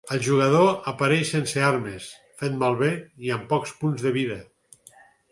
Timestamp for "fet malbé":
2.43-2.89